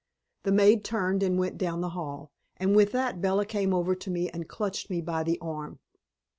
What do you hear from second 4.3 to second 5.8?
and clutched me by the arm.